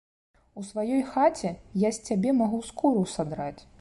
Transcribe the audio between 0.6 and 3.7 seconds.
У сваёй хаце я з цябе магу скуру садраць.